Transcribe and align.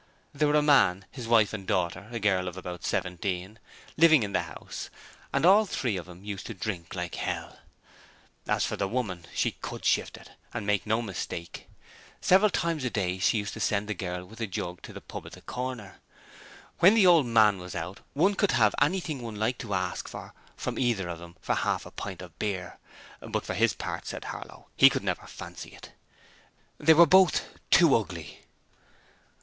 There 0.33 0.47
were 0.47 0.55
a 0.55 0.63
man, 0.63 1.05
his 1.11 1.27
wife 1.27 1.53
and 1.53 1.67
daughter 1.67 2.07
a 2.11 2.17
girl 2.19 2.47
about 2.47 2.83
seventeen 2.83 3.59
living 3.97 4.23
in 4.23 4.31
the 4.31 4.41
house, 4.41 4.89
and 5.31 5.45
all 5.45 5.67
three 5.67 5.95
of 5.95 6.09
'em 6.09 6.23
used 6.25 6.47
to 6.47 6.55
drink 6.55 6.95
like 6.95 7.13
hell. 7.13 7.59
As 8.47 8.65
for 8.65 8.75
the 8.75 8.87
woman, 8.87 9.27
she 9.35 9.51
COULD 9.51 9.85
shift 9.85 10.17
it 10.17 10.31
and 10.55 10.65
no 10.87 11.03
mistake! 11.03 11.69
Several 12.19 12.49
times 12.49 12.83
a 12.83 12.89
day 12.89 13.19
she 13.19 13.37
used 13.37 13.53
to 13.53 13.59
send 13.59 13.87
the 13.87 13.93
girl 13.93 14.25
with 14.25 14.41
a 14.41 14.47
jug 14.47 14.81
to 14.81 14.91
the 14.91 15.01
pub 15.01 15.27
at 15.27 15.33
the 15.33 15.41
corner. 15.41 15.99
When 16.79 16.95
the 16.95 17.05
old 17.05 17.27
man 17.27 17.59
was 17.59 17.75
out, 17.75 17.99
one 18.13 18.33
could 18.33 18.53
have 18.53 18.73
anything 18.81 19.21
one 19.21 19.35
liked 19.35 19.61
to 19.61 19.75
ask 19.75 20.07
for 20.07 20.33
from 20.57 20.79
either 20.79 21.09
of 21.09 21.21
'em 21.21 21.35
for 21.41 21.53
half 21.53 21.85
a 21.85 21.91
pint 21.91 22.23
of 22.23 22.39
beer, 22.39 22.79
but 23.19 23.45
for 23.45 23.53
his 23.53 23.73
part, 23.75 24.07
said 24.07 24.23
Harlow, 24.25 24.65
he 24.75 24.89
could 24.89 25.03
never 25.03 25.27
fancy 25.27 25.75
it. 25.75 25.91
They 26.79 26.95
were 26.95 27.05
both 27.05 27.45
too 27.69 27.93
ugly. 27.95 28.47